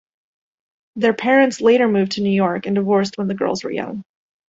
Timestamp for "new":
2.23-2.31